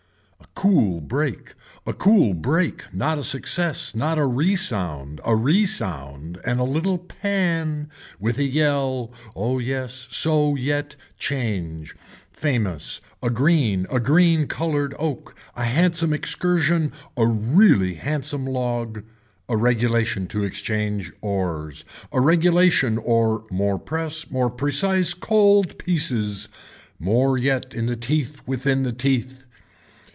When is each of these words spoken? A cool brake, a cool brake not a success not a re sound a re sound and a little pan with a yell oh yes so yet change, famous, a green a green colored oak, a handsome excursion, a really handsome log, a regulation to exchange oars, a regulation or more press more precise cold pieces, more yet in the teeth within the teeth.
A 0.43 0.63
cool 0.63 1.01
brake, 1.01 1.53
a 1.87 1.93
cool 1.93 2.33
brake 2.35 2.93
not 2.93 3.17
a 3.17 3.23
success 3.23 3.95
not 3.95 4.19
a 4.19 4.25
re 4.27 4.55
sound 4.55 5.19
a 5.25 5.35
re 5.35 5.65
sound 5.65 6.39
and 6.45 6.59
a 6.59 6.63
little 6.65 6.99
pan 6.99 7.89
with 8.19 8.37
a 8.37 8.43
yell 8.43 9.11
oh 9.35 9.57
yes 9.57 10.07
so 10.11 10.53
yet 10.55 10.95
change, 11.17 11.95
famous, 12.31 13.01
a 13.23 13.31
green 13.31 13.87
a 13.91 13.99
green 13.99 14.45
colored 14.45 14.93
oak, 14.99 15.35
a 15.55 15.63
handsome 15.63 16.13
excursion, 16.13 16.91
a 17.17 17.25
really 17.25 17.95
handsome 17.95 18.45
log, 18.45 19.03
a 19.49 19.57
regulation 19.57 20.27
to 20.27 20.43
exchange 20.43 21.11
oars, 21.21 21.83
a 22.11 22.21
regulation 22.21 22.99
or 22.99 23.47
more 23.49 23.79
press 23.79 24.29
more 24.29 24.49
precise 24.51 25.15
cold 25.15 25.79
pieces, 25.79 26.49
more 26.99 27.35
yet 27.35 27.73
in 27.73 27.87
the 27.87 27.95
teeth 27.95 28.41
within 28.45 28.83
the 28.83 28.93
teeth. 28.93 29.41